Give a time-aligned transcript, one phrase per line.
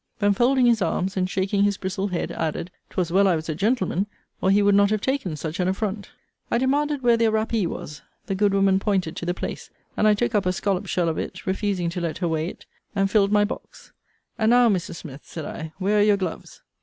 [0.17, 3.53] Then folding his arms, and shaking his bristled head, added, 'twas well I was a
[3.53, 4.07] gentleman,
[4.41, 6.09] or he would not have taken such an affront.
[6.49, 8.01] I demanded where their rappee was?
[8.25, 11.19] the good woman pointed to the place; and I took up a scollop shell of
[11.19, 13.91] it, refusing to let her weight it, and filled my box.
[14.39, 14.95] And now, Mrs.
[14.95, 16.63] Smith, said I, where are your gloves?